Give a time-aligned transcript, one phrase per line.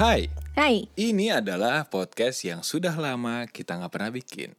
[0.00, 4.56] Hai, Hai, ini adalah podcast yang sudah lama kita nggak pernah bikin.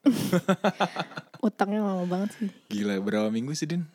[1.49, 2.49] utangnya lama banget sih.
[2.69, 3.89] Gila, berapa minggu sih, Din?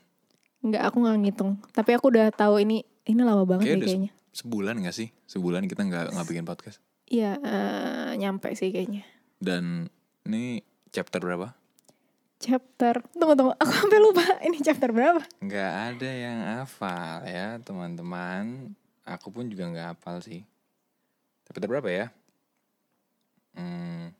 [0.58, 1.54] Enggak, aku nggak ngitung.
[1.70, 4.10] Tapi aku udah tahu ini ini lama banget deh udah kayaknya.
[4.34, 5.14] se- sebulan gak sih?
[5.30, 6.82] Sebulan kita nggak nggak bikin podcast.
[7.06, 9.06] Iya, eh, nyampe sih kayaknya.
[9.38, 9.86] Dan
[10.26, 11.54] ini chapter berapa?
[12.42, 15.22] Chapter, tunggu tunggu, aku sampai lupa ini chapter berapa?
[15.38, 18.74] Nggak ada yang hafal ya, teman-teman.
[19.06, 20.42] Aku pun juga nggak hafal sih.
[21.56, 22.06] Chapter berapa ya?
[23.56, 24.12] Hmm.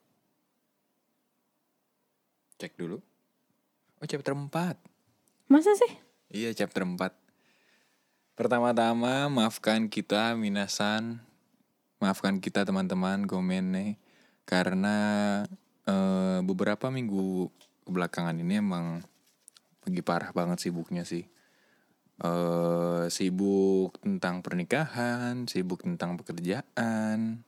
[2.57, 2.97] Cek dulu.
[4.01, 4.49] Oh, chapter 4.
[5.53, 5.93] Masa sih?
[6.33, 6.97] Iya chapter 4
[8.41, 11.21] Pertama-tama maafkan kita minasan
[12.01, 14.01] Maafkan kita teman-teman gomene
[14.49, 14.97] Karena
[15.85, 17.53] eh, beberapa minggu
[17.85, 19.05] kebelakangan ini emang
[19.85, 21.29] Lagi parah banget sibuknya sih
[22.17, 27.45] eh Sibuk tentang pernikahan Sibuk tentang pekerjaan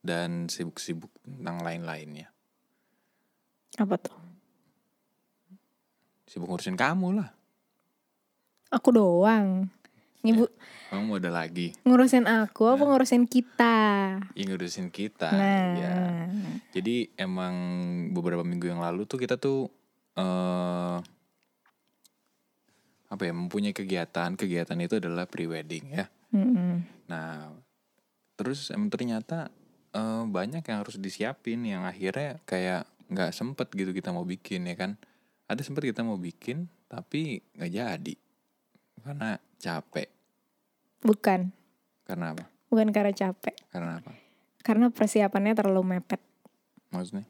[0.00, 2.28] Dan sibuk-sibuk tentang lain-lainnya
[3.80, 4.16] Apa tuh?
[6.28, 7.32] Sibuk ngurusin kamu lah
[8.70, 9.66] Aku doang.
[10.20, 10.46] Ngibu
[10.92, 13.76] Kamu mau ada lagi ngurusin aku apa ngurusin kita?
[14.36, 15.96] Yang ngurusin kita Nah, ya.
[16.76, 17.54] Jadi emang
[18.12, 19.72] beberapa minggu yang lalu tuh kita tuh
[20.20, 21.19] eh
[23.10, 26.06] apa ya mempunyai kegiatan kegiatan itu adalah pre-wedding ya.
[26.30, 26.86] Mm-mm.
[27.10, 27.50] Nah
[28.38, 29.50] terus emang ternyata
[29.92, 34.78] eh, banyak yang harus disiapin yang akhirnya kayak nggak sempet gitu kita mau bikin ya
[34.78, 34.94] kan.
[35.50, 38.14] Ada sempet kita mau bikin tapi nggak jadi
[39.00, 40.08] karena capek.
[41.00, 41.48] bukan,
[42.04, 42.44] Karena apa?
[42.68, 44.12] bukan karena capek, Karena apa?
[44.60, 46.20] karena persiapannya terlalu mepet.
[46.92, 47.24] Maksudnya?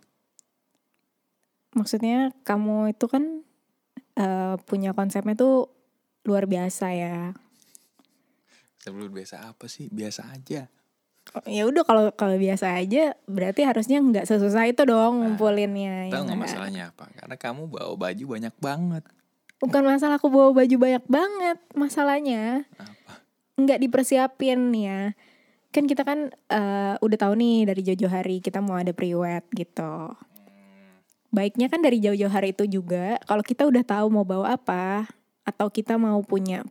[1.70, 3.46] Maksudnya kamu itu kan
[4.14, 5.68] eh, punya konsepnya tuh
[6.22, 7.32] luar biasa ya.
[8.78, 9.88] Sebelum biasa apa sih?
[9.88, 10.68] Biasa aja.
[11.30, 16.16] Oh, ya udah kalau kalau biasa aja berarti harusnya nggak sesusah itu dong ngumpulinnya ya
[16.16, 17.06] Tahu nggak masalahnya apa?
[17.12, 19.04] Karena kamu bawa baju banyak banget.
[19.60, 23.20] bukan masalah aku bawa baju banyak banget masalahnya Apa?
[23.60, 25.12] nggak dipersiapin ya
[25.68, 30.16] kan kita kan eh, udah tahu nih dari jauh-jauh hari kita mau ada priwet gitu
[31.30, 35.06] baiknya kan dari jauh-jauh hari itu juga kalau kita udah tahu mau bawa apa
[35.46, 36.66] atau kita mau punya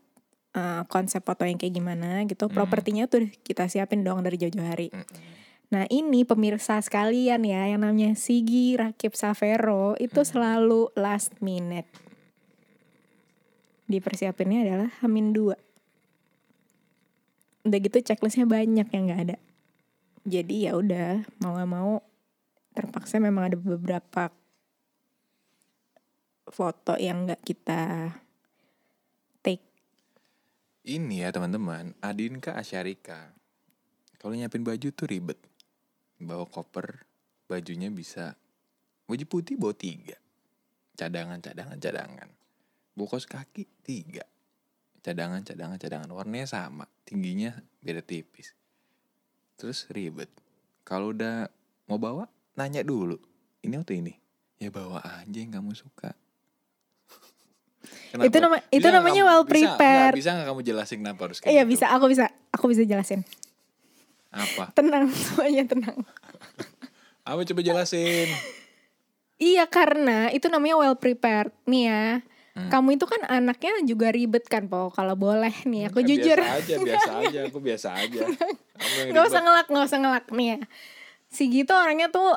[0.52, 2.56] eh, konsep foto yang kayak gimana gitu Hmm.
[2.56, 5.40] propertinya tuh kita siapin dong dari jauh-jauh hari Mm-mm.
[5.70, 11.86] Nah ini pemirsa sekalian ya yang namanya Sigi Rakib Savero itu selalu last minute.
[13.86, 15.54] Dipersiapinnya adalah Hamin 2.
[17.70, 19.38] Udah gitu checklistnya banyak yang nggak ada.
[20.26, 22.02] Jadi ya udah mau nggak mau
[22.74, 24.34] terpaksa memang ada beberapa
[26.50, 28.14] foto yang nggak kita
[29.46, 29.64] take.
[30.90, 33.32] Ini ya teman-teman, Adinka Asyarika.
[34.20, 35.40] Kalau nyiapin baju tuh ribet.
[36.20, 37.08] Bawa koper,
[37.48, 38.36] bajunya bisa
[39.08, 40.18] baju putih bawa tiga.
[41.00, 42.30] Cadangan, cadangan, cadangan.
[42.92, 44.28] Bawa kaos kaki tiga.
[45.00, 46.12] Cadangan, cadangan, cadangan.
[46.12, 48.52] Warnanya sama, tingginya beda tipis.
[49.56, 50.28] Terus ribet.
[50.84, 51.48] Kalau udah
[51.88, 52.28] mau bawa,
[52.60, 53.16] nanya dulu.
[53.64, 54.12] Ini atau ini?
[54.60, 56.12] Ya bawa aja yang kamu suka.
[58.12, 60.14] Itu nama- itu nggak namanya kamu- well bisa- prepared.
[60.16, 61.72] Bisa nggak kamu jelasin kenapa harus kayak Iya gitu?
[61.72, 63.22] bisa, aku bisa, aku bisa jelasin.
[64.30, 64.74] Apa?
[64.74, 65.98] Tenang semuanya tenang.
[67.24, 68.26] Apa coba jelasin?
[69.36, 72.06] Iya karena itu namanya well prepared nih ya.
[72.52, 72.68] Hmm.
[72.68, 74.90] Kamu itu kan anaknya juga ribet kan po.
[74.90, 76.36] Kalau boleh nih aku Kan jujur.
[76.36, 77.40] Biasa aja, biasa aja.
[77.46, 78.22] Aku biasa aja.
[79.08, 80.58] Gak usah ngelak, gak usah ngelak nih ya.
[81.28, 82.34] Si Gito orangnya tuh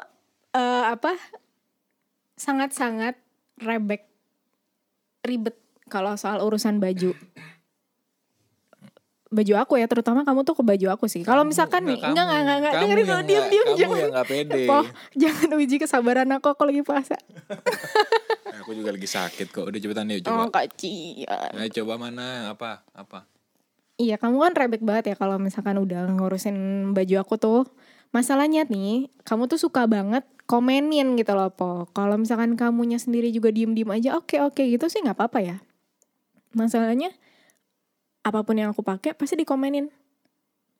[0.52, 1.16] eh, apa?
[2.34, 3.16] Sangat-sangat
[3.56, 4.02] rebek,
[5.22, 5.56] ribet
[5.92, 7.12] kalau soal urusan baju.
[9.28, 11.24] Baju aku ya, terutama kamu tuh ke baju aku sih.
[11.24, 12.72] Kalau misalkan nih, enggak enggak enggak, enggak.
[12.76, 14.00] Dengerin dulu diam diam kamu jangan.
[14.02, 14.62] yang pede.
[14.70, 14.78] Po,
[15.14, 17.16] jangan uji kesabaran aku aku lagi puasa.
[18.62, 19.66] Aku juga lagi sakit kok.
[19.66, 20.62] Udah cepetan yuk Oh, coba.
[20.62, 21.50] kacian.
[21.50, 22.54] Ayo coba mana?
[22.54, 22.86] Apa?
[22.94, 23.26] Apa?
[23.98, 26.56] Iya kamu kan rebek banget ya kalau misalkan udah ngurusin
[26.90, 27.60] baju aku tuh
[28.10, 33.50] Masalahnya nih kamu tuh suka banget komenin gitu loh Po Kalau misalkan kamunya sendiri juga
[33.50, 35.56] diem-diem aja oke oke gitu sih nggak apa-apa ya
[36.52, 37.10] Masalahnya
[38.22, 39.90] apa pun yang aku pakai pasti dikomenin.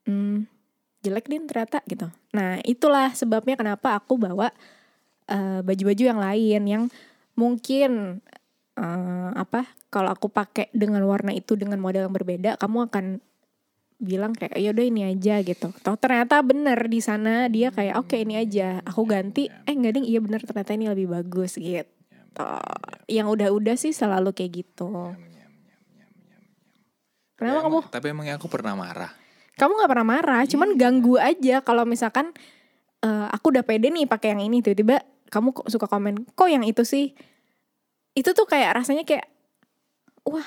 [0.07, 0.47] Hmm
[1.03, 2.09] jelek din ternyata gitu.
[2.33, 4.55] Nah itulah sebabnya kenapa aku bawa
[5.27, 6.85] eh, baju-baju yang lain yang
[7.35, 8.23] mungkin
[8.79, 13.07] eh, apa kalau aku pakai dengan warna itu dengan model yang berbeda kamu akan
[14.03, 15.71] bilang kayak ya udah ini aja gitu.
[15.83, 19.47] Toh ternyata bener di sana dia kayak oke ini aja aku ganti.
[19.67, 21.87] Eh enggak ding iya bener ternyata ini lebih bagus gitu.
[23.07, 25.13] Yang udah-udah sih selalu kayak gitu
[27.35, 27.79] kenapa Tapi kamu?
[27.79, 29.11] emang- Tapi emangnya aku pernah marah.
[29.53, 31.61] kamu nggak pernah marah cuman ganggu aja.
[31.61, 32.33] Kalau misalkan
[32.99, 36.63] eh, aku udah pede nih pakai yang ini tiba-tiba kamu kok suka komen kok yang
[36.63, 37.13] itu sih?
[38.13, 39.29] Itu tuh kayak rasanya kayak
[40.23, 40.45] wah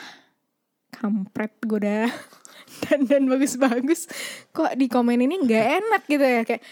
[0.91, 2.07] kampret gue udah.
[2.81, 4.09] Dan dan bagus-bagus.
[4.49, 6.41] Kok di komen ini nggak enak gitu ya?
[6.43, 6.63] Kayak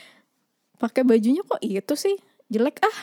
[0.76, 2.18] pakai bajunya kok itu sih?
[2.46, 2.82] Jelek.
[2.82, 2.98] Ah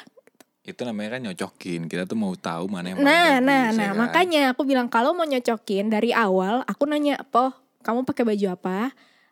[0.61, 1.89] Itu namanya kan nyocokin.
[1.89, 3.97] Kita tuh mau tahu mana yang Nah, bagus, nah, ya nah, kan?
[3.97, 8.79] makanya aku bilang kalau mau nyocokin dari awal, aku nanya, "Poh, kamu pakai baju apa?"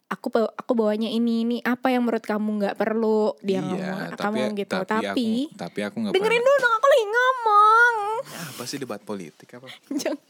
[0.09, 4.41] Aku aku bawanya ini ini apa yang menurut kamu nggak perlu dia ngomong Iya, kamu
[4.57, 6.49] gitu tapi tapi, aku, tapi aku nggak dengerin pernah.
[6.49, 7.95] dulu dong aku lagi ngomong
[8.25, 9.69] Ya, apa sih debat politik apa?
[10.01, 10.21] jangan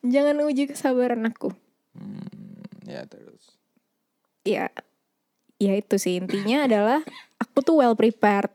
[0.00, 1.52] jangan uji kesabaran aku
[1.92, 3.60] Hmm, ya terus.
[4.40, 4.72] ya
[5.58, 7.04] ya itu sih intinya adalah
[7.36, 8.48] aku tuh well prepared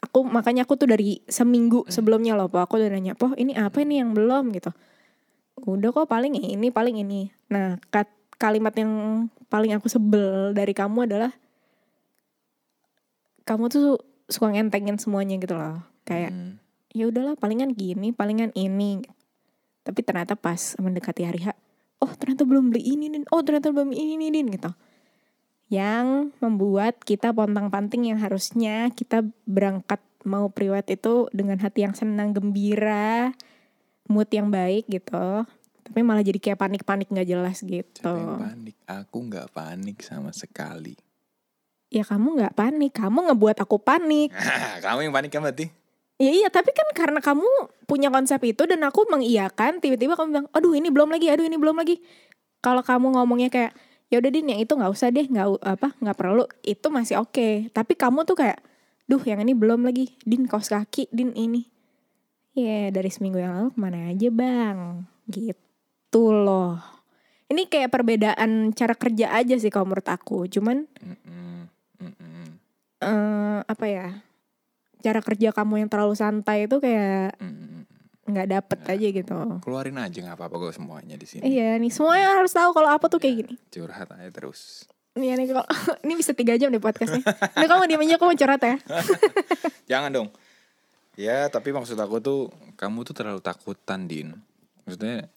[0.00, 2.60] aku makanya aku tuh dari seminggu sebelumnya loh po.
[2.60, 4.50] Aku udah nanya po ini apa ini yang belum?
[4.52, 4.72] Gitu.
[5.68, 7.28] Udah kok paling ini paling ini.
[7.52, 8.08] Nah kat,
[8.40, 11.32] kalimat yang paling aku sebel dari kamu adalah
[13.44, 14.00] kamu tuh
[14.30, 15.84] suka ngentengin semuanya gitu loh.
[16.08, 16.56] Kayak Hmm,
[16.96, 19.04] ya udahlah palingan gini palingan ini.
[19.84, 21.52] Tapi ternyata pas mendekati hari H
[22.00, 23.24] oh ternyata belum beli ini din.
[23.28, 24.72] Oh ternyata belum ini din gitu
[25.70, 31.94] yang membuat kita pontang panting yang harusnya kita berangkat mau priwet itu dengan hati yang
[31.94, 33.32] senang gembira
[34.10, 35.46] mood yang baik gitu
[35.86, 38.76] tapi malah jadi kayak panik-panik nggak jelas gitu siapa yang panik?
[38.84, 40.98] Aku nggak panik sama sekali.
[41.90, 44.30] ya kamu nggak panik kamu ngebuat aku panik
[44.84, 45.70] Kamu yang panik kan berarti?
[46.20, 47.48] Ya iya, tapi kan karena kamu
[47.88, 51.56] punya konsep itu dan aku mengiyakan, tiba-tiba kamu bilang, aduh ini belum lagi, aduh ini
[51.56, 51.96] belum lagi.
[52.60, 53.72] Kalau kamu ngomongnya kayak,
[54.10, 57.70] ya udah din yang itu nggak usah deh, nggak apa nggak perlu, itu masih oke.
[57.70, 58.58] Tapi kamu tuh kayak,
[59.06, 61.62] duh yang ini belum lagi, din kaos kaki, din ini.
[62.58, 66.82] Ya dari seminggu yang lalu ke mana aja bang, gitu loh.
[67.50, 70.46] Ini kayak perbedaan cara kerja aja sih kalau menurut aku.
[70.50, 71.66] Cuman Mm-mm,
[71.98, 72.46] mm-mm,
[73.02, 74.22] eh apa ya,
[75.02, 77.89] cara kerja kamu yang terlalu santai itu kayak mm-mm.
[78.30, 79.36] Nggak dapet aja gitu.
[79.60, 81.42] Keluarin aja nggak apa-apa gue semuanya di sini.
[81.44, 83.54] Iya nih semuanya harus tahu kalau apa tuh kayak gini.
[83.68, 84.86] Curhat aja terus.
[85.18, 85.66] Iya nih kalau
[86.06, 87.22] ini bisa tiga jam deh podcastnya.
[87.58, 88.76] Ini kamu diam aja, aku mau curhat ya.
[89.90, 90.28] Jangan dong.
[91.18, 92.40] Ya, tapi maksud aku tuh
[92.78, 94.38] kamu tuh terlalu takutan, Din.
[94.86, 95.28] Maksudnya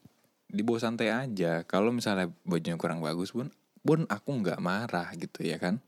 [0.47, 1.65] dibawa santai aja.
[1.65, 3.49] Kalau misalnya bajunya kurang bagus pun,
[3.81, 5.81] pun aku nggak marah gitu ya kan.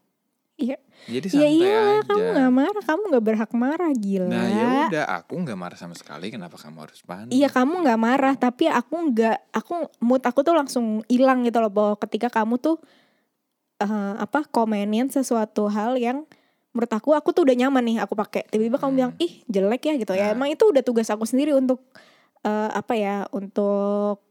[0.56, 0.80] Iya.
[1.06, 2.07] Jadi Ya santai iyalah aja.
[2.07, 4.31] kamu nggak marah, kamu nggak berhak marah gila.
[4.31, 6.31] Nah ya udah, aku nggak marah sama sekali.
[6.31, 7.31] Kenapa kamu harus panik?
[7.36, 11.69] Iya kamu nggak marah, tapi aku nggak, aku mood aku tuh langsung hilang gitu loh
[11.69, 12.80] bahwa ketika kamu tuh
[13.84, 16.24] eh, apa komenin sesuatu hal yang
[16.72, 18.48] menurut aku aku tuh udah nyaman nih aku pakai.
[18.48, 20.31] Tiba-tiba kamu bilang ih jelek ya gitu ya.
[20.31, 20.40] Nah.
[20.40, 21.84] Emang itu udah tugas aku sendiri untuk
[22.48, 24.24] eh, apa ya untuk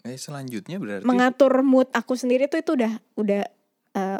[0.00, 1.04] Eh selanjutnya berarti.
[1.04, 3.44] mengatur mood aku sendiri tuh itu udah udah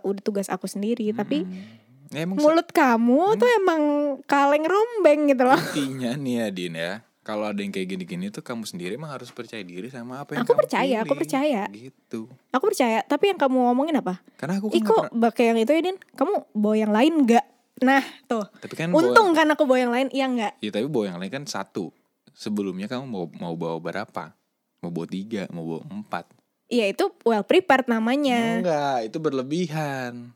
[0.03, 1.11] udah tugas aku sendiri.
[1.11, 1.89] Tapi Hmm.
[2.11, 3.83] Ya, emang mulut kamu tuh emang
[4.25, 5.55] kaleng rombeng gitu loh.
[5.71, 6.93] intinya nih ya Din ya.
[7.21, 10.43] Kalau ada yang kayak gini-gini tuh kamu sendiri emang harus percaya diri sama apa yang
[10.43, 11.21] Aku kamu percaya, aku pilih.
[11.21, 11.63] percaya.
[11.71, 12.21] Gitu.
[12.51, 12.99] Aku percaya.
[13.05, 14.19] Tapi yang kamu ngomongin apa?
[14.35, 15.99] Karena aku kan kok pernah- pakai yang itu ya Din?
[16.11, 17.47] Kamu bawa yang lain nggak?
[17.81, 18.45] Nah tuh.
[18.57, 20.53] Tapi kan bawa- Untung kan aku bawa yang lain, iya nggak?
[20.59, 21.95] Ya tapi bawa yang lain kan satu.
[22.33, 24.35] Sebelumnya kamu mau mau bawa berapa?
[24.81, 26.27] Mau bawa tiga, mau bawa empat?
[26.71, 28.63] Iya itu well prepared namanya.
[28.63, 30.31] Enggak, itu berlebihan.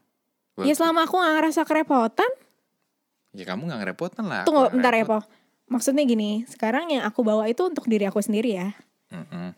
[0.58, 2.30] Ya selama aku gak ngerasa kerepotan,
[3.34, 4.42] Ya kamu nggak ngerepotan lah.
[4.46, 5.22] tunggu bentar ya repot.
[5.22, 5.26] Po.
[5.66, 8.70] Maksudnya gini, sekarang yang aku bawa itu untuk diri aku sendiri ya.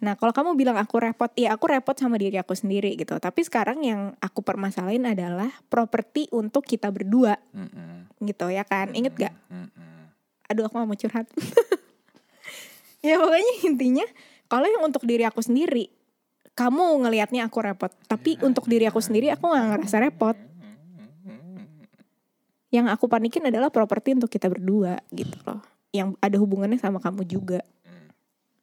[0.04, 3.16] Nah kalau kamu bilang aku repot, ya aku repot sama diri aku sendiri gitu.
[3.16, 8.08] Tapi sekarang yang aku permasalahin adalah properti untuk kita berdua Mm-mm.
[8.20, 8.92] gitu ya kan.
[8.92, 9.34] Ingat gak?
[9.48, 10.12] Mm-mm.
[10.52, 11.26] Aduh aku gak mau curhat.
[13.06, 14.06] ya pokoknya intinya
[14.46, 15.88] kalau yang untuk diri aku sendiri,
[16.56, 17.92] kamu ngelihatnya aku repot.
[18.08, 20.36] Tapi untuk diri aku sendiri aku gak ngerasa repot.
[22.72, 25.60] Yang aku panikin adalah properti untuk kita berdua gitu loh.
[25.92, 27.60] Yang ada hubungannya sama kamu juga.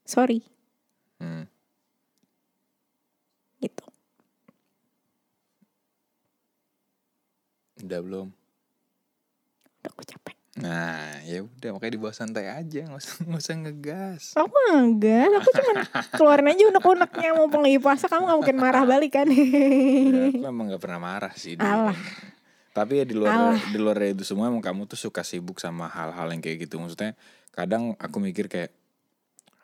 [0.03, 0.43] Sorry
[3.63, 3.85] gitu.
[7.83, 8.27] Udah belum?
[10.63, 14.23] Nah, ya udah makanya dibawa santai aja, nggak usah nggak usah ngegas.
[14.39, 15.73] Aku enggak, aku cuma
[16.15, 19.27] keluarin aja unek-uneknya mumpung lagi puasa kamu gak mungkin marah balik kan.
[19.27, 21.59] Ya, aku emang nggak pernah marah sih.
[21.59, 21.99] Alah.
[22.71, 23.59] Tapi ya di luar Alah.
[23.59, 26.79] di luar dari itu semua emang kamu tuh suka sibuk sama hal-hal yang kayak gitu.
[26.79, 27.19] Maksudnya
[27.51, 28.71] kadang aku mikir kayak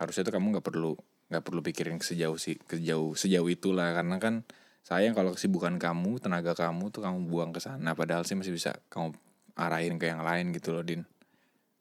[0.03, 4.41] harusnya tuh kamu nggak perlu nggak perlu pikirin sejauh sih sejauh sejauh itulah karena kan
[4.81, 8.73] sayang kalau kesibukan kamu tenaga kamu tuh kamu buang ke sana padahal sih masih bisa
[8.89, 9.13] kamu
[9.59, 11.03] arahin ke yang lain gitu loh din.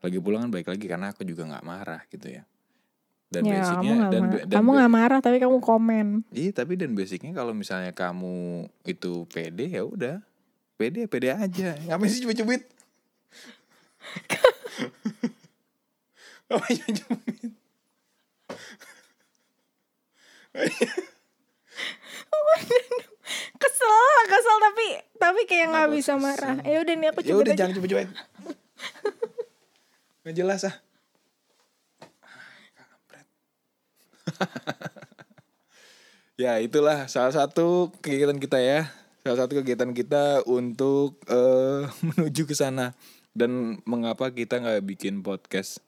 [0.02, 2.42] Lagi pulang kan baik lagi karena aku juga nggak marah gitu ya.
[3.28, 6.06] Dan ya basicnya kamu nggak dan, ma- ba- dan kamu nggak marah tapi kamu komen.
[6.34, 10.18] Iya tapi dan basicnya kalau misalnya kamu itu pede ya udah.
[10.78, 11.74] Pede pede aja.
[11.86, 12.62] Ngapain sih cubit-cubit?
[16.48, 17.50] Ngapain cubit
[23.58, 24.86] Kesel, kesel tapi
[25.18, 26.22] tapi kayak nggak bisa kesel?
[26.22, 26.56] marah.
[26.62, 27.58] Ya udah nih aku ya coba udah aja.
[27.58, 28.08] jangan cubit-cubit
[30.22, 30.76] nggak jelas ah
[32.76, 33.26] Kampret.
[36.42, 38.92] ya itulah salah satu kegiatan kita ya
[39.24, 42.92] salah satu kegiatan kita untuk eh, menuju ke sana
[43.32, 45.80] dan mengapa kita nggak bikin podcast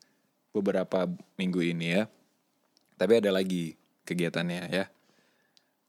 [0.50, 1.06] beberapa
[1.38, 2.02] minggu ini ya
[2.98, 3.76] tapi ada lagi
[4.08, 4.84] kegiatannya ya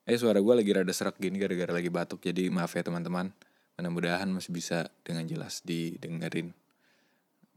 [0.06, 3.34] eh suara gue lagi rada serak gini gara-gara lagi batuk jadi maaf ya teman-teman
[3.82, 6.54] mudah-mudahan masih bisa dengan jelas didengerin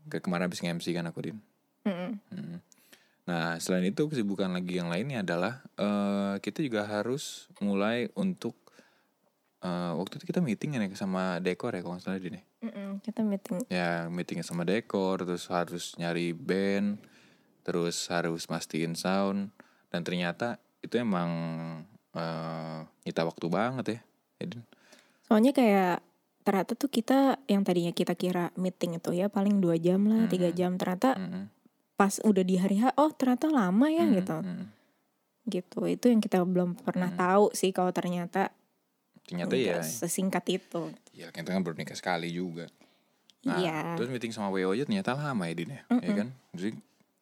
[0.09, 1.39] Ke kemarin habis nge-MC kan aku din
[1.85, 2.17] Mm-mm.
[2.33, 2.59] Hmm.
[3.25, 8.57] Nah, selain itu kesibukan lagi yang lainnya adalah eh kita juga harus mulai untuk
[9.65, 12.45] eh waktu itu kita meeting ya sama dekor ya kalau nggak salah Din ya.
[12.65, 13.61] Mm-mm, Kita meeting.
[13.69, 17.01] Ya, meeting sama dekor, terus harus nyari band,
[17.65, 19.53] terus harus mastiin sound
[19.89, 21.29] dan ternyata itu emang
[22.15, 23.99] eh nyita waktu banget ya.
[24.39, 24.63] ya Din.
[25.25, 25.99] Soalnya kayak
[26.45, 30.53] ternyata tuh kita yang tadinya kita kira meeting itu ya paling dua jam lah, tiga
[30.53, 30.59] Mm-mm.
[30.59, 30.73] jam.
[30.77, 31.45] Ternyata Mm-mm.
[31.95, 34.37] pas udah di hari H, oh ternyata lama ya Mm-mm, gitu.
[34.41, 34.67] mm-mm.
[35.45, 35.81] Gitu.
[35.87, 37.19] Itu yang kita belum pernah Mm.
[37.19, 38.53] tahu sih kalau ternyata
[39.25, 40.93] Ternyata ya, sesingkat itu.
[41.11, 42.69] ya kita kan baru nikah sekali juga.
[43.45, 43.97] Nah, Iya.
[43.97, 46.13] terus meeting sama WO aja ternyata lama ya Din ya, ya Mm-mm.
[46.15, 46.29] kan?
[46.53, 46.71] Jadi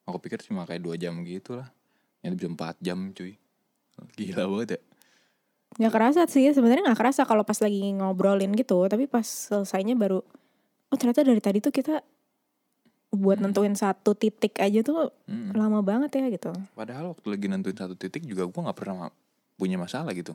[0.03, 1.71] aku pikir cuma kayak dua jam gitu lah.
[2.21, 3.39] Yang bisa empat jam cuy.
[4.15, 4.81] Gila banget ya.
[5.73, 8.85] Nggak kerasa sih sebenarnya nggak kerasa kalau pas lagi ngobrolin gitu.
[8.85, 10.21] Tapi pas selesainya baru,
[10.89, 12.05] oh ternyata dari tadi tuh kita
[13.11, 13.53] buat Hmm.
[13.53, 15.53] nentuin satu titik aja tuh Mm.
[15.53, 16.49] lama banget ya gitu.
[16.73, 19.13] Padahal waktu lagi nentuin satu titik juga gue nggak pernah
[19.55, 20.33] punya masalah gitu.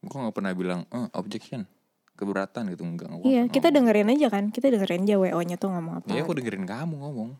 [0.00, 1.70] Gue nggak pernah bilang, eh, objection,
[2.14, 3.10] keberatan gitu enggak.
[3.10, 3.76] Gua Iya, kita ngomong.
[3.94, 4.44] dengerin aja kan.
[4.50, 6.10] Kita dengerin aja WO-nya tuh ngomong apa.
[6.10, 7.30] Iya aku dengerin kamu ngomong.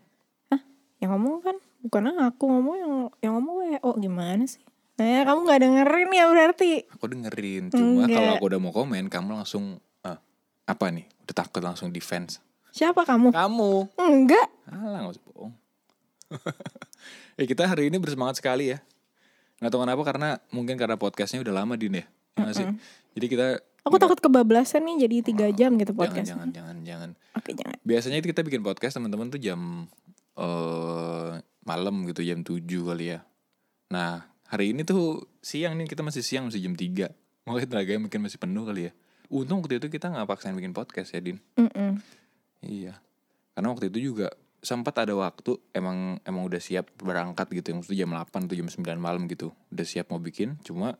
[1.01, 4.61] Yang ngomong kan bukan aku ngomong yang yang ngomong WO gimana sih?
[4.99, 6.71] Nah, ya, kamu nggak dengerin ya berarti.
[6.93, 7.63] Aku dengerin.
[7.71, 8.17] Cuma Enggak.
[8.19, 10.19] kalau aku udah mau komen, kamu langsung, ah,
[10.67, 11.07] apa nih?
[11.25, 12.37] Udah takut langsung defense.
[12.71, 13.35] Siapa kamu?
[13.35, 13.73] Kamu.
[13.99, 14.47] Enggak.
[14.71, 15.53] Alah gak usah bohong.
[17.35, 18.79] ya kita hari ini bersemangat sekali ya.
[19.59, 22.05] Gak tahu kenapa karena mungkin karena podcastnya udah lama Din ya.
[22.39, 22.67] Ya nggak sih?
[23.19, 23.47] Jadi kita
[23.81, 26.27] Aku takut kebablasan nih jadi tiga jam gitu jangan podcast.
[26.31, 27.09] jangan jangan jangan.
[27.33, 27.77] Oke jangan.
[27.81, 29.89] Biasanya kita bikin podcast teman-teman tuh jam
[30.37, 31.31] eh
[31.65, 33.19] malam gitu jam 7 kali ya.
[33.91, 37.07] Nah, hari ini tuh siang nih kita masih siang masih jam 3.
[37.47, 38.93] Makanya tenaganya mungkin masih penuh kali ya.
[39.31, 41.39] Untung waktu itu kita nggak paksain bikin podcast ya Din.
[41.55, 42.03] Mm-mm.
[42.59, 42.99] Iya.
[43.55, 44.27] Karena waktu itu juga
[44.59, 47.71] sempat ada waktu emang emang udah siap berangkat gitu.
[47.79, 49.55] Maksudnya jam 8 atau jam 9 malam gitu.
[49.71, 50.59] Udah siap mau bikin.
[50.67, 50.99] Cuma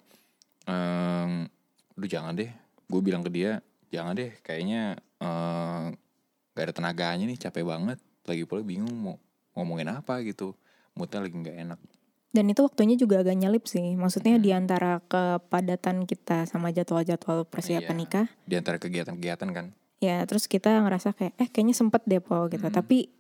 [0.63, 1.51] em
[1.99, 2.49] Aduh jangan deh.
[2.87, 3.59] Gue bilang ke dia,
[3.91, 4.31] jangan deh.
[4.41, 5.85] Kayaknya eh
[6.55, 7.99] gak ada tenaganya nih, capek banget.
[8.25, 9.15] Lagi pula bingung mau
[9.53, 10.55] ngomongin apa gitu.
[10.95, 11.79] Moodnya lagi nggak enak.
[12.31, 13.93] Dan itu waktunya juga agak nyelip sih.
[13.93, 14.43] Maksudnya Hmm.
[14.43, 17.99] di antara kepadatan kita sama jadwal-jadwal persiapan Iya.
[17.99, 18.27] nikah.
[18.47, 19.65] Di antara kegiatan-kegiatan kan.
[19.99, 22.63] Ya terus kita ngerasa kayak eh kayaknya sempet deh po gitu.
[22.63, 22.73] Mm.
[22.73, 23.11] Tapi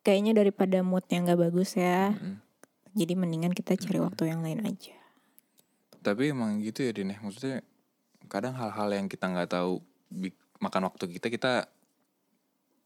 [0.00, 2.10] kayaknya daripada mood yang gak bagus ya.
[2.10, 2.40] Mm-mm.
[2.96, 4.04] Jadi mendingan kita cari Mm.
[4.08, 4.96] waktu yang lain aja.
[6.00, 7.20] Tapi emang gitu ya Din ya.
[7.20, 7.60] Maksudnya
[8.26, 9.84] kadang hal-hal yang kita nggak tahu
[10.58, 11.52] makan waktu kita kita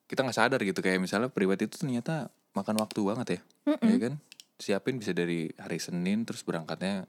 [0.04, 3.86] kita nggak sadar gitu kayak misalnya pribadi itu ternyata makan waktu banget ya, Mm-mm.
[3.86, 4.14] ya kan?
[4.58, 7.06] Siapin bisa dari hari Senin terus berangkatnya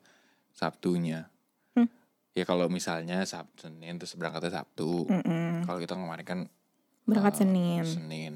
[0.50, 1.26] Sabtunya.
[1.74, 1.90] Hmm.
[2.32, 5.06] Ya kalau misalnya Sabtu Senin terus berangkatnya Sabtu.
[5.06, 5.66] Mm-mm.
[5.66, 6.40] Kalau kita kemarin kan
[7.04, 7.84] Berangkat eh, Senin.
[7.84, 8.34] Senin.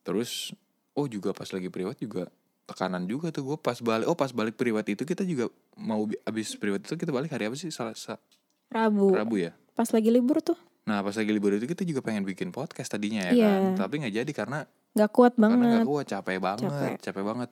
[0.00, 0.56] Terus
[0.92, 2.28] oh juga pas lagi priwat juga
[2.62, 6.20] tekanan juga tuh gue pas balik oh pas balik priwat itu kita juga mau bi-
[6.22, 8.20] abis priwat itu kita balik hari apa sih salah sa-
[8.66, 9.12] Rabu.
[9.12, 12.48] Rabu ya Pas lagi libur tuh nah pas lagi libur itu kita juga pengen bikin
[12.48, 13.50] podcast tadinya ya Iya.
[13.50, 14.58] kan tapi nggak jadi karena
[14.90, 15.68] gak kuat karena banget.
[15.74, 16.94] nggak kuat capek banget Capek.
[17.02, 17.22] capek.
[17.24, 17.50] banget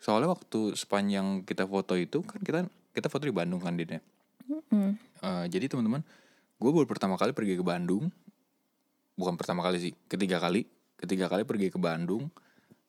[0.00, 2.66] soalnya waktu sepanjang kita foto itu kan kita
[2.96, 4.02] kita foto di Bandung kan Din ya
[4.50, 4.98] Mm.
[4.98, 6.02] Eh, jadi teman-teman
[6.58, 8.10] gue baru pertama kali pergi ke Bandung
[9.14, 10.66] bukan pertama kali sih ketiga kali
[10.98, 12.34] ketiga kali pergi ke Bandung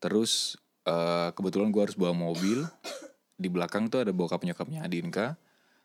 [0.01, 0.57] terus
[0.89, 2.65] eh, kebetulan gue harus bawa mobil
[3.41, 5.37] di belakang tuh ada bokap nyokapnya Adinka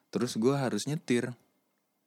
[0.08, 1.28] terus gue harus nyetir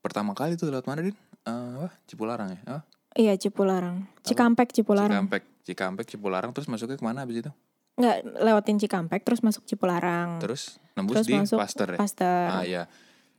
[0.02, 1.14] pertama kali tuh lewat mana Din?
[1.46, 1.90] Eh, apa?
[2.10, 2.60] Cipularang ya?
[2.66, 2.84] Ah,
[3.18, 4.06] Iya Cipularang.
[4.22, 5.30] Cikampek Cipularang.
[5.30, 7.52] Cikampek Cikampek Cipularang terus masuknya ke mana abis itu?
[8.00, 10.40] Nggak lewatin Cikampek terus masuk Cipularang.
[10.40, 12.00] Terus nembus Terus di masuk Pasteur ya?
[12.00, 12.48] Pasteur.
[12.48, 12.84] Ah ya,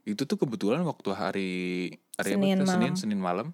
[0.05, 1.51] itu tuh kebetulan waktu hari
[2.15, 2.69] hari Senin apa?
[2.69, 2.93] Senin malam.
[2.95, 3.47] Senin malam.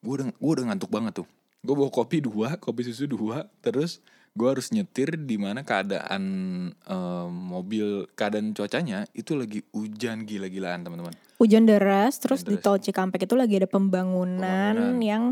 [0.00, 1.28] Gue udah gue udah ngantuk banget tuh.
[1.66, 3.98] Gue bawa kopi dua, kopi susu dua, terus
[4.36, 6.22] gue harus nyetir di mana keadaan
[6.70, 12.62] eh, mobil keadaan cuacanya itu lagi hujan gila-gilaan teman-teman Hujan deras, terus di deras.
[12.62, 15.00] tol Cikampek itu lagi ada pembangunan, Pembangunan.
[15.02, 15.22] yang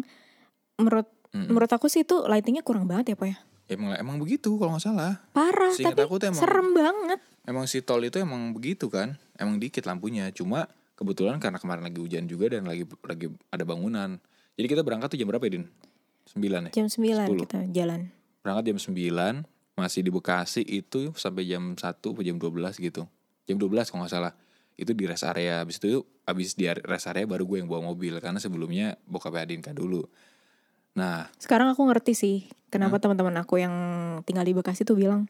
[0.80, 1.52] menurut Mm-mm.
[1.52, 3.38] menurut aku sih itu lightingnya kurang banget ya, Pak ya.
[3.68, 5.12] Emang emang begitu kalau nggak salah.
[5.32, 7.18] Parah, Seingat tapi aku tuh emang- serem banget.
[7.44, 9.16] emang si tol itu emang begitu kan?
[9.36, 10.28] Emang dikit lampunya.
[10.30, 14.16] Cuma kebetulan karena kemarin lagi hujan juga dan lagi lagi ada bangunan.
[14.54, 15.64] Jadi kita berangkat tuh jam berapa ya din?
[16.30, 16.72] 9 ya?
[16.72, 17.42] Jam 9 10.
[17.44, 18.08] kita jalan.
[18.44, 19.44] berangkat jam 9
[19.74, 23.08] masih di Bekasi itu sampai jam 1 atau jam 12 gitu.
[23.44, 24.32] Jam 12 kalau nggak salah.
[24.74, 25.62] Itu di rest area.
[25.64, 28.16] Habis itu habis di rest area baru gue yang bawa mobil.
[28.20, 30.06] Karena sebelumnya bokap Adinka dulu
[30.94, 32.36] nah Sekarang aku ngerti sih
[32.68, 33.74] kenapa teman-teman aku yang
[34.22, 35.26] tinggal di Bekasi tuh bilang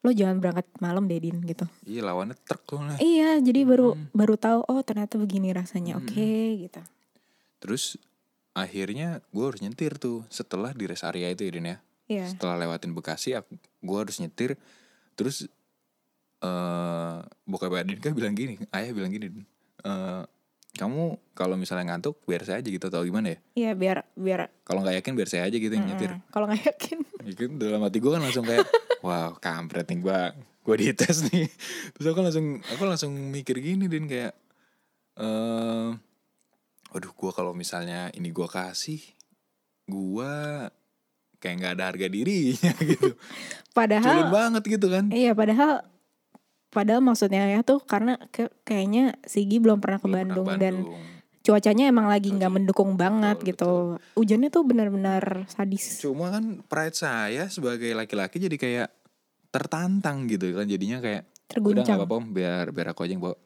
[0.00, 1.62] lo jangan berangkat malam deh Din gitu.
[1.84, 4.10] iya lawannya truk tuh lah Iya, jadi baru Hmm.
[4.10, 5.94] baru tahu oh ternyata begini rasanya.
[5.96, 6.82] Oke, gitu.
[7.56, 7.94] terus
[8.52, 11.76] akhirnya gue harus nyetir tuh setelah di rest area itu ya Din ya
[12.10, 12.26] Iya.
[12.28, 14.58] setelah lewatin Bekasi aku gue harus nyetir
[15.14, 15.46] terus
[16.42, 19.30] eh bokap Adinka bilang gini ayah bilang gini
[19.78, 20.22] eh
[20.72, 23.38] kamu kalau misalnya ngantuk biar saya aja gitu atau gimana ya?
[23.52, 26.16] Iya, biar biar kalau nggak yakin biar saya aja gitu yang nyetir.
[26.16, 26.98] Mm, kalau nggak yakin.
[27.22, 28.66] Gitu, dalam hati gue kan langsung kayak
[28.98, 30.20] wow kampret nih gue
[30.66, 31.46] gue dites nih.
[31.94, 34.34] Terus aku langsung aku langsung mikir gini din kayak
[35.20, 35.88] eh
[36.92, 39.00] aduh gue kalau misalnya ini gue kasih
[39.86, 40.32] gue
[41.42, 43.12] kayak nggak ada harga dirinya gitu.
[43.12, 45.10] Culun Padahal banget gitu kan?
[45.10, 45.84] Iya, padahal
[46.72, 50.56] padahal maksudnya ya tuh karena ke- kayaknya Sigi belum pernah ke Belum pernah Bandung, ke
[50.56, 51.00] dan Bandung.
[51.42, 53.72] cuacanya emang lagi nggak mendukung banget betul, gitu.
[54.16, 56.00] Hujannya tuh benar-benar sadis.
[56.00, 58.88] cuma kan pride saya sebagai laki-laki jadi kayak
[59.48, 61.98] tertantang gitu kan jadinya kayak udah nggak Terguncang.
[62.00, 63.36] apa-apa Om, biar biar aku aja yang bawa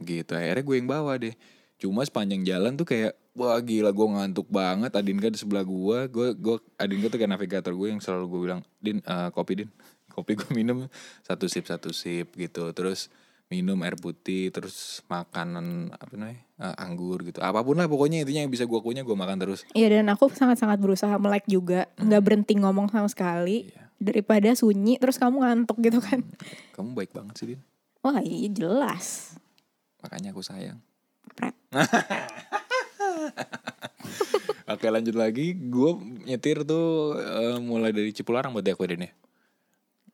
[0.00, 1.34] gitu akhirnya gue yang bawa deh
[1.76, 6.28] cuma sepanjang jalan tuh kayak wah gila gue ngantuk banget Adinka di sebelah gue gue
[6.32, 9.68] gue Adinka tuh kayak navigator gue yang selalu gue bilang Din eh, kopi Din
[10.12, 10.84] kopi gue minum
[11.20, 13.08] satu sip satu sip gitu terus
[13.48, 18.40] minum air putih terus makanan apa namanya eh, anggur gitu apa pun lah pokoknya intinya
[18.40, 22.22] yang bisa gue kunyah gue makan terus Iya dan aku sangat-sangat berusaha melek juga, nggak
[22.22, 23.70] berhenti ngomong sama sekali Hmm.
[23.70, 23.84] Iya.
[24.02, 26.24] daripada sunyi terus kamu ngantuk gitu kan.
[26.72, 27.60] kamu baik banget sih Din
[28.00, 29.36] Wah iya jelas.
[30.00, 30.80] makanya aku sayang
[31.32, 31.54] Pret.
[34.64, 35.90] Oke lanjut lagi, gue
[36.24, 39.10] nyetir tuh eh, mulai dari Cipularang buat aku ya.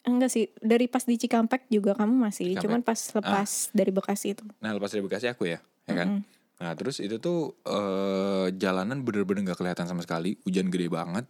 [0.08, 2.64] Enggak sih, dari pas di Cikampek juga kamu masih, Cikampek.
[2.64, 4.44] cuman pas lepas dari Bekasi itu.
[4.64, 6.08] Nah lepas dari Bekasi aku ya, ya kan.
[6.24, 6.24] Mm-mm.
[6.58, 11.28] Nah terus itu tuh eh, jalanan bener-bener gak kelihatan sama sekali, hujan gede banget.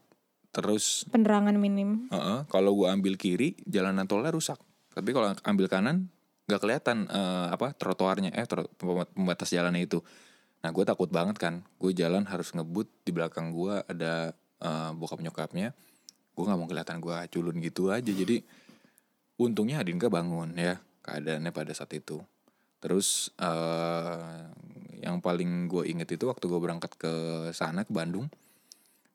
[0.54, 2.06] Terus Penerangan minim.
[2.08, 4.56] eh, kalau gue ambil kiri, jalanan tolnya rusak.
[4.94, 6.08] Tapi kalau ambil kanan,
[6.46, 8.46] gak kelihatan eh, apa trotoarnya, eh
[9.12, 10.00] pembatas jalannya itu.
[10.62, 15.18] Nah gue takut banget kan, gue jalan harus ngebut di belakang gue ada eh, bokap
[15.18, 15.74] nyokapnya.
[16.38, 18.46] Gue nggak mau kelihatan gue culun gitu aja, jadi
[19.38, 22.20] untungnya Adinka bangun ya keadaannya pada saat itu.
[22.82, 24.44] Terus eh
[24.98, 27.12] yang paling gue inget itu waktu gue berangkat ke
[27.54, 28.26] sana ke Bandung,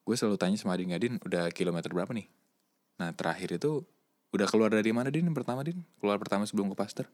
[0.08, 2.28] gue selalu tanya sama Adin Adin udah kilometer berapa nih?
[3.04, 3.84] Nah terakhir itu
[4.34, 5.84] udah keluar dari mana Din yang pertama Din?
[6.00, 7.06] Keluar pertama sebelum ke Pasteur?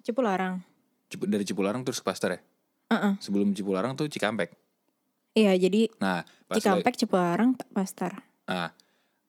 [0.00, 0.64] Cipularang.
[1.12, 2.40] Cipu- dari Cipularang terus ke Pasteur ya?
[2.90, 3.14] Heeh.
[3.20, 4.52] Sebelum Cipularang tuh Cikampek.
[5.34, 8.22] Iya jadi Nah pas, Cikampek, Cipularang, Pastar.
[8.46, 8.70] nah,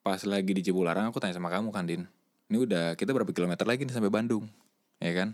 [0.06, 2.06] pas lagi di Cipularang aku tanya sama kamu kan Din.
[2.46, 4.46] Ini udah kita berapa kilometer lagi nih sampai Bandung?
[5.02, 5.34] Ya kan?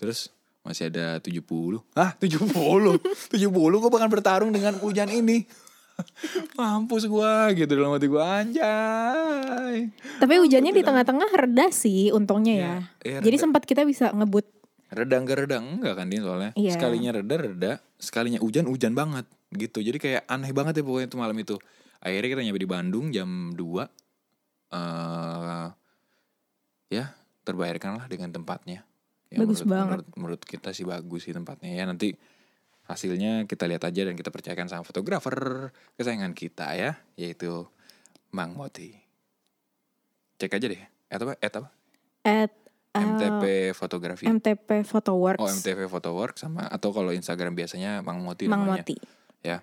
[0.00, 0.32] Terus
[0.64, 1.44] masih ada 70.
[1.92, 2.98] Hah 70?
[3.32, 5.44] 70 gue bahkan bertarung dengan hujan ini.
[6.58, 9.88] Mampus gua gitu dalam hati gua anjay.
[10.20, 12.74] Tapi hujannya di tengah-tengah reda sih untungnya ya.
[13.00, 13.44] Iya, Jadi reda.
[13.48, 14.44] sempat kita bisa ngebut.
[14.92, 16.52] Reda enggak reda enggak kan Din soalnya.
[16.52, 16.76] Iya.
[16.76, 19.24] Sekalinya reda reda, sekalinya hujan hujan banget
[19.56, 19.80] gitu.
[19.80, 21.56] Jadi kayak aneh banget ya pokoknya itu malam itu.
[22.04, 23.56] Akhirnya kita nyampe di Bandung jam 2
[24.66, 25.66] eh
[26.92, 27.14] ya
[27.46, 28.82] terbayarkan lah dengan tempatnya.
[29.30, 29.86] Ya, Bagus menurut, banget.
[29.86, 32.14] Menurut, menurut kita sih bagus sih tempatnya ya nanti
[32.86, 37.66] hasilnya kita lihat aja dan kita percayakan sama fotografer kesayangan kita ya yaitu
[38.30, 38.94] Mang Moti.
[40.36, 40.82] Cek aja deh.
[41.10, 41.34] Et apa?
[41.40, 41.68] Et apa?
[42.26, 42.52] At
[42.94, 44.24] uh, MTP fotografi.
[44.26, 45.40] MTP Photoworks.
[45.40, 48.84] Oh MTV Photowork sama atau kalau Instagram biasanya Mang Moti Mang namanya.
[48.84, 48.96] Moti.
[49.42, 49.62] Ya.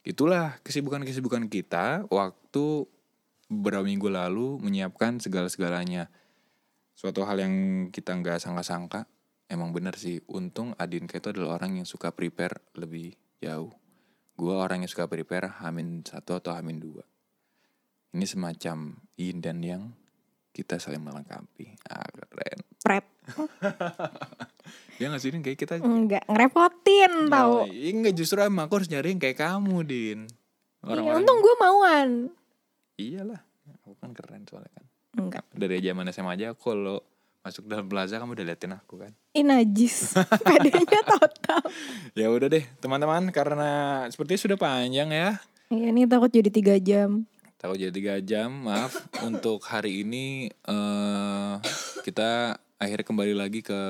[0.00, 2.88] Itulah kesibukan-kesibukan kita waktu
[3.50, 6.08] beberapa minggu lalu menyiapkan segala-segalanya.
[7.00, 7.54] Suatu hal yang
[7.88, 9.08] kita nggak sangka-sangka.
[9.48, 13.72] Emang bener sih, untung Adinka itu adalah orang yang suka prepare lebih jauh.
[14.36, 17.00] Gua orang yang suka prepare hamin satu atau hamin dua.
[18.12, 19.96] Ini semacam yin dan yang
[20.52, 21.72] kita saling melengkapi.
[21.88, 22.60] Ah, keren.
[22.84, 23.06] Pret.
[25.00, 27.64] Ya nggak sih, kayak kita Enggak ngerepotin tau.
[27.64, 30.28] Iya, enggak justru emang aku harus nyari yang kayak kamu, Din.
[30.84, 32.28] Iya, untung gue mauan.
[33.00, 33.40] Iyalah,
[33.80, 34.89] aku kan keren soalnya kan.
[35.18, 35.44] Enggak.
[35.50, 37.02] Dari zaman SMA aja kalau
[37.40, 39.12] masuk dalam plaza kamu udah liatin aku kan.
[39.32, 40.14] Ih najis.
[40.46, 41.62] Pedenya total.
[42.12, 45.40] Ya udah deh teman-teman karena sepertinya sudah panjang ya.
[45.72, 47.24] Iya nih takut jadi tiga jam.
[47.60, 48.96] Tahu jadi tiga jam, maaf
[49.28, 51.54] untuk hari ini eh
[52.04, 53.80] kita akhirnya kembali lagi ke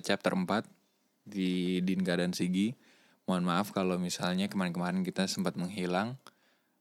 [0.00, 0.64] chapter 4
[1.28, 2.72] di Dinka dan Sigi.
[3.28, 6.16] Mohon maaf kalau misalnya kemarin-kemarin kita sempat menghilang.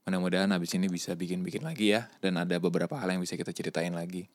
[0.07, 3.91] Mudah-mudahan habis ini bisa bikin-bikin lagi ya dan ada beberapa hal yang bisa kita ceritain
[3.91, 4.31] lagi.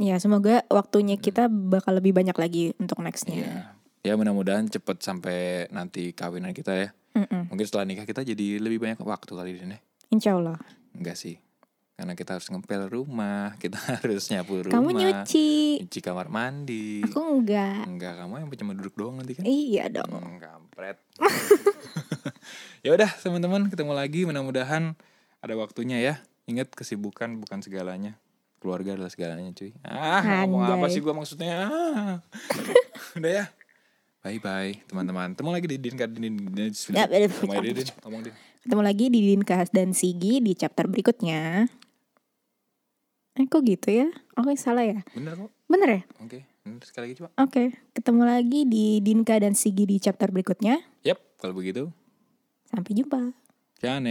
[0.00, 3.36] Ya semoga waktunya kita bakal lebih banyak lagi untuk nextnya.
[3.36, 3.52] Iya.
[4.00, 6.88] Ya mudah-mudahan cepet sampai nanti kawinan kita ya.
[7.12, 7.52] Mm-mm.
[7.52, 9.76] Mungkin setelah nikah kita jadi lebih banyak waktu kali ini.
[10.08, 10.56] Insya Allah.
[10.96, 11.36] Enggak sih.
[12.00, 14.72] Karena kita harus ngepel rumah, kita harus nyapu rumah.
[14.72, 15.84] Kamu nyuci.
[15.84, 17.04] Nyuci kamar mandi.
[17.04, 17.84] Aku enggak.
[17.84, 19.44] Enggak, kamu yang cuma duduk doang nanti kan.
[19.44, 20.08] Iya dong.
[20.08, 20.96] Hmm, kampret.
[22.88, 24.96] ya udah teman-teman ketemu lagi mudah-mudahan
[25.40, 26.14] ada waktunya ya.
[26.48, 28.16] Ingat kesibukan bukan segalanya.
[28.60, 29.72] Keluarga adalah segalanya cuy.
[29.80, 31.68] Ah, ngomong apa sih gua maksudnya?
[31.68, 32.14] Ah.
[33.16, 33.44] udah ya.
[34.20, 35.32] Bye bye teman-teman.
[35.32, 36.72] Ketemu lagi di Din Din Din Din.
[36.92, 37.88] Ya, ya, Ngomong aja, Din.
[38.04, 38.34] Ngomong Din.
[38.60, 41.72] Ketemu lagi di Dinkas dan Sigi di chapter berikutnya.
[43.40, 44.12] Eh kok gitu ya?
[44.36, 45.00] Oke salah ya?
[45.16, 45.50] Bener kok.
[45.64, 46.02] Bener ya?
[46.20, 47.30] Oke, bener sekali lagi coba.
[47.40, 50.76] Oke, ketemu lagi di Dinka dan Sigi di chapter berikutnya.
[51.06, 51.88] Yap, kalau begitu.
[52.68, 53.32] Sampai jumpa.
[53.80, 54.02] Jangan